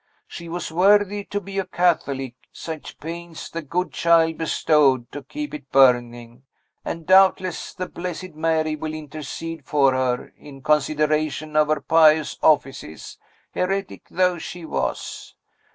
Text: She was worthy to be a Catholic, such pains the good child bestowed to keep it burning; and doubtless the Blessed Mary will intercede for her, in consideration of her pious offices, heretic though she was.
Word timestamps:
She 0.25 0.49
was 0.49 0.71
worthy 0.71 1.23
to 1.25 1.39
be 1.39 1.59
a 1.59 1.63
Catholic, 1.67 2.33
such 2.51 2.97
pains 2.99 3.51
the 3.51 3.61
good 3.61 3.91
child 3.93 4.39
bestowed 4.39 5.11
to 5.11 5.21
keep 5.21 5.53
it 5.53 5.71
burning; 5.71 6.41
and 6.83 7.05
doubtless 7.05 7.71
the 7.75 7.87
Blessed 7.87 8.33
Mary 8.33 8.75
will 8.75 8.95
intercede 8.95 9.63
for 9.63 9.91
her, 9.91 10.33
in 10.35 10.63
consideration 10.63 11.55
of 11.55 11.67
her 11.67 11.81
pious 11.81 12.39
offices, 12.41 13.19
heretic 13.53 14.07
though 14.09 14.39
she 14.39 14.65
was. 14.65 15.35